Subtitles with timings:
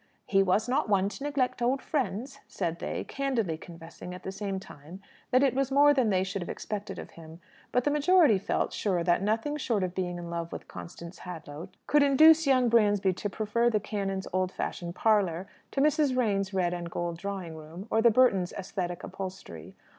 [0.25, 4.59] "He was not one to neglect old friends," said they, candidly confessing at the same
[4.59, 7.39] time that it was more than they should have expected of him.
[7.71, 11.69] But the majority felt sure that nothing short of being in love with Constance Hadlow
[11.85, 16.17] could induce young Bransby to prefer the canon's old fashioned parlour to Mrs.
[16.17, 19.75] Raynes's red and gold drawing room, or the Burtons' æsthetic upholstery.